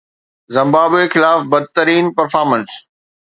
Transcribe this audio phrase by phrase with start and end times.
[0.55, 2.71] Zimbabwe خلاف بدترين performance